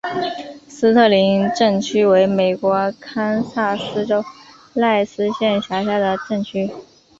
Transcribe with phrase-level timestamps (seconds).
[0.67, 4.23] 斯特宁镇区为美国堪萨斯州
[4.73, 6.71] 赖斯县辖下的镇区。